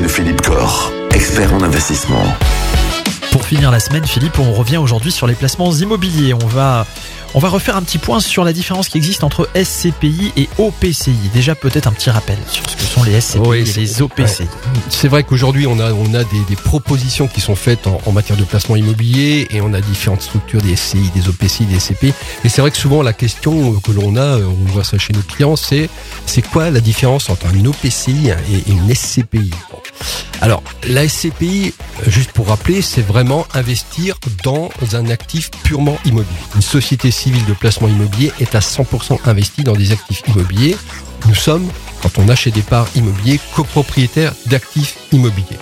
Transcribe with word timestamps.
de 0.00 0.08
Philippe 0.08 0.42
Corr, 0.42 0.92
expert 1.10 1.52
en 1.52 1.62
investissement. 1.62 2.53
Finir 3.54 3.70
la 3.70 3.78
semaine, 3.78 4.04
Philippe, 4.04 4.40
on 4.40 4.52
revient 4.52 4.78
aujourd'hui 4.78 5.12
sur 5.12 5.28
les 5.28 5.34
placements 5.34 5.72
immobiliers. 5.72 6.34
On 6.34 6.46
va, 6.48 6.88
on 7.34 7.38
va 7.38 7.48
refaire 7.48 7.76
un 7.76 7.82
petit 7.82 7.98
point 7.98 8.18
sur 8.18 8.42
la 8.42 8.52
différence 8.52 8.88
qui 8.88 8.98
existe 8.98 9.22
entre 9.22 9.48
SCPI 9.54 10.32
et 10.36 10.48
OPCI. 10.58 11.14
Déjà, 11.32 11.54
peut-être 11.54 11.86
un 11.86 11.92
petit 11.92 12.10
rappel 12.10 12.36
sur 12.48 12.68
ce 12.68 12.74
que 12.74 12.82
sont 12.82 13.04
les 13.04 13.20
SCPI 13.20 13.58
et 13.60 13.80
les 13.80 14.02
OPCI. 14.02 14.48
C'est 14.88 15.06
vrai 15.06 15.22
qu'aujourd'hui, 15.22 15.68
on 15.68 15.78
a, 15.78 15.92
on 15.92 16.14
a 16.14 16.24
des, 16.24 16.40
des 16.48 16.56
propositions 16.56 17.28
qui 17.28 17.40
sont 17.40 17.54
faites 17.54 17.86
en, 17.86 18.00
en 18.06 18.10
matière 18.10 18.36
de 18.36 18.42
placement 18.42 18.74
immobilier 18.74 19.46
et 19.52 19.60
on 19.60 19.72
a 19.72 19.80
différentes 19.80 20.22
structures 20.22 20.60
des 20.60 20.74
SCI, 20.74 21.12
des 21.14 21.28
OPCI, 21.28 21.66
des 21.66 21.78
SCPI. 21.78 22.12
Et 22.42 22.48
c'est 22.48 22.60
vrai 22.60 22.72
que 22.72 22.76
souvent, 22.76 23.02
la 23.02 23.12
question 23.12 23.74
que 23.74 23.92
l'on 23.92 24.16
a, 24.16 24.38
euh, 24.38 24.46
on 24.46 24.72
voit 24.72 24.82
ça 24.82 24.98
chez 24.98 25.12
nos 25.12 25.22
clients, 25.22 25.54
c'est 25.54 25.88
c'est 26.26 26.42
quoi 26.42 26.70
la 26.70 26.80
différence 26.80 27.30
entre 27.30 27.46
un 27.46 27.64
OPCI 27.66 28.30
et 28.30 28.68
une 28.72 28.92
SCPI 28.92 29.50
Bon. 29.70 29.78
Alors, 30.40 30.62
la 30.86 31.08
SCPI, 31.08 31.72
juste 32.06 32.32
pour 32.32 32.48
rappeler, 32.48 32.82
c'est 32.82 33.02
vraiment 33.02 33.46
investir 33.54 34.16
dans 34.42 34.70
un 34.92 35.08
actif 35.08 35.50
purement 35.62 35.96
immobilier. 36.04 36.36
Une 36.54 36.62
société 36.62 37.10
civile 37.10 37.44
de 37.46 37.54
placement 37.54 37.88
immobilier 37.88 38.32
est 38.40 38.54
à 38.54 38.58
100% 38.58 39.20
investie 39.24 39.64
dans 39.64 39.72
des 39.72 39.92
actifs 39.92 40.22
immobiliers. 40.28 40.76
Nous 41.26 41.34
sommes, 41.34 41.68
quand 42.02 42.18
on 42.18 42.28
achète 42.28 42.54
des 42.54 42.62
parts 42.62 42.88
immobiliers, 42.94 43.40
copropriétaires 43.54 44.34
d'actifs 44.46 44.98
immobiliers. 45.12 45.58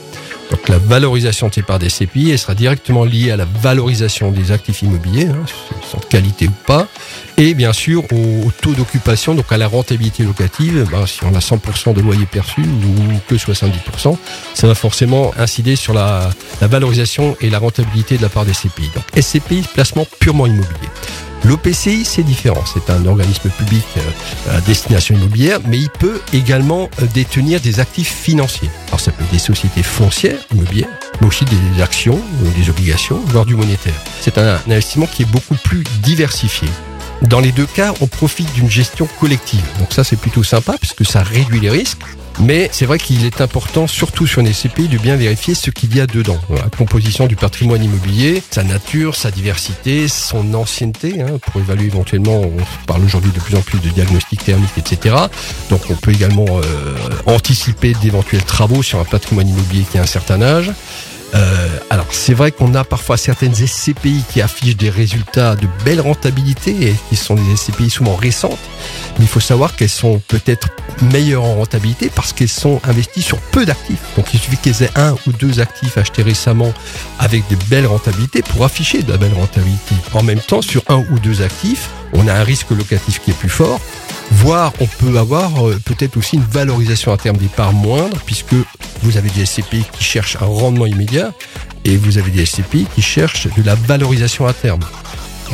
Donc 0.50 0.68
la 0.68 0.78
valorisation 0.78 1.48
de 1.48 1.62
parts 1.62 1.78
des 1.78 1.88
elle 2.14 2.38
sera 2.38 2.54
directement 2.54 3.04
liée 3.04 3.30
à 3.30 3.36
la 3.36 3.44
valorisation 3.44 4.30
des 4.30 4.52
actifs 4.52 4.82
immobiliers, 4.82 5.28
hein, 5.28 5.44
sont 5.90 5.98
de 5.98 6.04
qualité 6.04 6.46
ou 6.46 6.54
pas, 6.66 6.88
et 7.38 7.54
bien 7.54 7.72
sûr 7.72 8.04
au, 8.12 8.46
au 8.46 8.52
taux 8.60 8.72
d'occupation, 8.72 9.34
donc 9.34 9.50
à 9.50 9.56
la 9.56 9.66
rentabilité 9.66 10.24
locative. 10.24 10.86
Ben, 10.90 11.06
si 11.06 11.24
on 11.24 11.34
a 11.34 11.38
100% 11.38 11.94
de 11.94 12.00
loyer 12.00 12.26
perçu 12.26 12.60
ou 12.60 13.18
que 13.28 13.34
70%, 13.34 14.16
ça 14.54 14.66
va 14.66 14.74
forcément 14.74 15.32
incider 15.38 15.76
sur 15.76 15.94
la, 15.94 16.30
la 16.60 16.66
valorisation 16.66 17.36
et 17.40 17.48
la 17.48 17.58
rentabilité 17.58 18.16
de 18.16 18.22
la 18.22 18.28
part 18.28 18.44
des 18.44 18.52
SCPI. 18.52 18.90
Donc 18.94 19.04
SCPI, 19.22 19.64
placement 19.74 20.06
purement 20.20 20.46
immobilier. 20.46 20.91
L'OPCI, 21.44 22.04
c'est 22.04 22.22
différent. 22.22 22.62
C'est 22.72 22.90
un 22.90 23.04
organisme 23.06 23.50
public 23.50 23.84
euh, 23.96 24.58
à 24.58 24.60
destination 24.60 25.16
immobilière, 25.16 25.58
mais 25.66 25.78
il 25.78 25.90
peut 25.90 26.20
également 26.32 26.88
euh, 27.00 27.06
détenir 27.12 27.60
des 27.60 27.80
actifs 27.80 28.12
financiers. 28.12 28.70
Alors 28.88 29.00
ça 29.00 29.10
peut 29.10 29.24
être 29.24 29.32
des 29.32 29.38
sociétés 29.38 29.82
foncières 29.82 30.38
immobilières, 30.52 30.88
mais 31.20 31.26
aussi 31.26 31.44
des 31.44 31.82
actions, 31.82 32.20
ou 32.42 32.60
des 32.60 32.70
obligations, 32.70 33.20
voire 33.26 33.44
du 33.44 33.56
monétaire. 33.56 33.94
C'est 34.20 34.38
un 34.38 34.60
investissement 34.66 35.06
qui 35.06 35.22
est 35.22 35.30
beaucoup 35.30 35.56
plus 35.56 35.82
diversifié. 36.02 36.68
Dans 37.22 37.40
les 37.40 37.52
deux 37.52 37.66
cas, 37.66 37.92
on 38.00 38.06
profite 38.06 38.52
d'une 38.52 38.70
gestion 38.70 39.08
collective. 39.20 39.64
Donc 39.78 39.92
ça, 39.92 40.04
c'est 40.04 40.16
plutôt 40.16 40.42
sympa 40.42 40.76
puisque 40.78 41.04
ça 41.04 41.22
réduit 41.22 41.60
les 41.60 41.70
risques. 41.70 42.02
Mais 42.40 42.68
c'est 42.72 42.86
vrai 42.86 42.98
qu'il 42.98 43.24
est 43.24 43.40
important, 43.40 43.86
surtout 43.86 44.26
sur 44.26 44.42
les 44.42 44.52
CPI, 44.52 44.88
de 44.88 44.98
bien 44.98 45.16
vérifier 45.16 45.54
ce 45.54 45.70
qu'il 45.70 45.94
y 45.96 46.00
a 46.00 46.06
dedans. 46.06 46.38
La 46.50 46.68
composition 46.76 47.26
du 47.26 47.36
patrimoine 47.36 47.82
immobilier, 47.82 48.42
sa 48.50 48.64
nature, 48.64 49.14
sa 49.14 49.30
diversité, 49.30 50.08
son 50.08 50.54
ancienneté, 50.54 51.22
hein, 51.22 51.38
pour 51.40 51.60
évaluer 51.60 51.86
éventuellement, 51.86 52.40
on 52.40 52.86
parle 52.86 53.04
aujourd'hui 53.04 53.30
de 53.32 53.40
plus 53.40 53.56
en 53.56 53.60
plus 53.60 53.78
de 53.78 53.88
diagnostic 53.90 54.44
thermique, 54.44 54.76
etc. 54.76 55.16
Donc 55.70 55.82
on 55.90 55.94
peut 55.94 56.12
également 56.12 56.46
euh, 56.48 56.62
anticiper 57.26 57.94
d'éventuels 58.02 58.44
travaux 58.44 58.82
sur 58.82 58.98
un 58.98 59.04
patrimoine 59.04 59.48
immobilier 59.48 59.84
qui 59.90 59.98
a 59.98 60.02
un 60.02 60.06
certain 60.06 60.42
âge. 60.42 60.72
Euh, 61.34 61.68
alors 61.90 62.06
c'est 62.10 62.34
vrai 62.34 62.52
qu'on 62.52 62.74
a 62.74 62.84
parfois 62.84 63.16
certaines 63.16 63.54
SCPI 63.54 64.22
qui 64.30 64.42
affichent 64.42 64.76
des 64.76 64.90
résultats 64.90 65.56
de 65.56 65.66
belle 65.84 66.00
rentabilité 66.00 66.88
et 66.88 66.94
qui 67.08 67.16
sont 67.16 67.34
des 67.34 67.56
SCPI 67.56 67.90
souvent 67.90 68.16
récentes, 68.16 68.58
mais 69.18 69.24
il 69.24 69.28
faut 69.28 69.40
savoir 69.40 69.74
qu'elles 69.74 69.88
sont 69.88 70.20
peut-être 70.28 70.68
meilleures 71.00 71.44
en 71.44 71.54
rentabilité 71.54 72.10
parce 72.14 72.32
qu'elles 72.32 72.48
sont 72.48 72.80
investies 72.84 73.22
sur 73.22 73.38
peu 73.38 73.64
d'actifs. 73.64 74.02
Donc 74.16 74.26
il 74.34 74.40
suffit 74.40 74.58
qu'elles 74.58 74.82
aient 74.82 74.98
un 74.98 75.14
ou 75.26 75.32
deux 75.32 75.60
actifs 75.60 75.96
achetés 75.96 76.22
récemment 76.22 76.72
avec 77.18 77.48
de 77.48 77.56
belles 77.70 77.86
rentabilités 77.86 78.42
pour 78.42 78.64
afficher 78.64 79.02
de 79.02 79.10
la 79.10 79.18
belle 79.18 79.34
rentabilité. 79.34 79.94
En 80.12 80.22
même 80.22 80.40
temps, 80.40 80.62
sur 80.62 80.82
un 80.88 81.04
ou 81.10 81.18
deux 81.18 81.42
actifs, 81.42 81.88
on 82.12 82.28
a 82.28 82.34
un 82.34 82.44
risque 82.44 82.70
locatif 82.70 83.20
qui 83.22 83.30
est 83.30 83.34
plus 83.38 83.48
fort, 83.48 83.80
voire 84.30 84.72
on 84.80 84.86
peut 84.86 85.18
avoir 85.18 85.66
euh, 85.66 85.80
peut-être 85.84 86.16
aussi 86.16 86.36
une 86.36 86.44
valorisation 86.44 87.12
à 87.12 87.16
terme 87.16 87.36
des 87.38 87.46
parts 87.46 87.72
moindre 87.72 88.18
puisque 88.26 88.54
vous 89.02 89.16
avez 89.16 89.30
des 89.30 89.44
SCPI 89.46 89.84
qui 89.92 90.04
cherchent 90.04 90.36
un 90.40 90.46
rendement 90.46 90.86
immédiat 90.86 91.32
et 91.84 91.96
vous 91.96 92.18
avez 92.18 92.30
des 92.30 92.46
SCPI 92.46 92.86
qui 92.94 93.02
cherchent 93.02 93.48
de 93.56 93.62
la 93.62 93.74
valorisation 93.74 94.46
à 94.46 94.52
terme. 94.52 94.80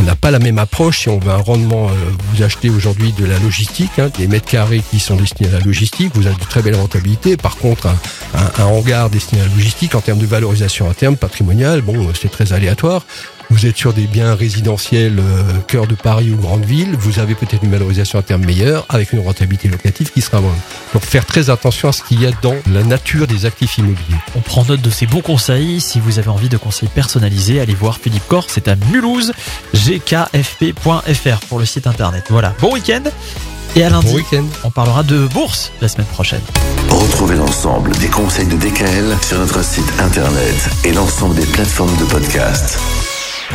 On 0.00 0.04
n'a 0.04 0.14
pas 0.14 0.30
la 0.30 0.38
même 0.38 0.58
approche 0.58 1.00
si 1.00 1.08
on 1.08 1.18
veut 1.18 1.32
un 1.32 1.38
rendement. 1.38 1.88
euh, 1.88 1.92
vous 2.32 2.42
achetez 2.44 2.70
aujourd'hui 2.70 3.12
de 3.12 3.24
la 3.24 3.36
logistique, 3.40 3.98
hein, 3.98 4.10
des 4.16 4.28
mètres 4.28 4.46
carrés 4.48 4.80
qui 4.90 5.00
sont 5.00 5.16
destinés 5.16 5.48
à 5.48 5.52
la 5.58 5.60
logistique, 5.64 6.12
vous 6.14 6.26
avez 6.28 6.36
de 6.36 6.40
très 6.44 6.62
belles 6.62 6.76
rentabilités. 6.76 7.36
Par 7.36 7.56
contre, 7.56 7.88
un, 7.88 7.96
un- 8.62 8.64
hangar 8.66 9.10
destiné 9.10 9.40
à 9.40 9.46
la 9.46 9.54
logistique, 9.54 9.96
en 9.96 10.00
termes 10.00 10.20
de 10.20 10.26
valorisation 10.26 10.88
à 10.88 10.94
terme 10.94 11.16
patrimoniale, 11.16 11.80
bon, 11.80 12.06
euh, 12.06 12.12
c'est 12.20 12.30
très 12.30 12.52
aléatoire. 12.52 13.04
Vous 13.50 13.64
êtes 13.64 13.78
sur 13.78 13.94
des 13.94 14.06
biens 14.06 14.34
résidentiels, 14.34 15.18
euh, 15.18 15.42
cœur 15.66 15.86
de 15.86 15.94
Paris 15.94 16.30
ou 16.30 16.36
grande 16.36 16.66
ville, 16.66 16.94
vous 16.98 17.18
avez 17.18 17.34
peut-être 17.34 17.62
une 17.62 17.70
valorisation 17.70 18.18
à 18.18 18.22
terme 18.22 18.44
meilleure 18.44 18.84
avec 18.90 19.12
une 19.14 19.20
rentabilité 19.20 19.68
locative 19.68 20.10
qui 20.12 20.20
sera 20.20 20.40
moindre. 20.42 20.58
Donc 20.92 21.02
faire 21.02 21.24
très 21.24 21.48
attention 21.48 21.88
à 21.88 21.92
ce 21.92 22.02
qu'il 22.02 22.20
y 22.20 22.26
a 22.26 22.30
dans 22.42 22.54
la 22.70 22.82
nature 22.82 23.26
des 23.26 23.46
actifs 23.46 23.78
immobiliers. 23.78 24.18
On 24.36 24.40
prend 24.40 24.64
note 24.66 24.82
de 24.82 24.90
ces 24.90 25.06
bons 25.06 25.22
conseils. 25.22 25.80
Si 25.80 25.98
vous 25.98 26.18
avez 26.18 26.28
envie 26.28 26.50
de 26.50 26.58
conseils 26.58 26.90
personnalisés, 26.90 27.58
allez 27.58 27.74
voir 27.74 27.98
Philippe 27.98 28.26
Corr. 28.28 28.46
C'est 28.48 28.68
à 28.68 28.76
Mulhouse, 28.92 29.32
gkfp.fr 29.74 31.40
pour 31.48 31.58
le 31.58 31.64
site 31.64 31.86
internet. 31.86 32.24
Voilà. 32.28 32.54
Bon 32.60 32.72
week-end. 32.74 33.02
Et 33.76 33.82
à 33.82 33.88
lundi, 33.90 34.08
Bon 34.08 34.14
week-end. 34.16 34.44
on 34.64 34.70
parlera 34.70 35.02
de 35.02 35.26
bourse 35.26 35.72
la 35.80 35.88
semaine 35.88 36.06
prochaine. 36.06 36.40
Retrouvez 36.90 37.36
l'ensemble 37.36 37.92
des 37.98 38.08
conseils 38.08 38.46
de 38.46 38.56
DKL 38.56 39.16
sur 39.22 39.38
notre 39.38 39.64
site 39.64 39.90
internet 40.00 40.68
et 40.84 40.92
l'ensemble 40.92 41.34
des 41.34 41.46
plateformes 41.46 41.96
de 41.96 42.04
podcast. 42.04 42.78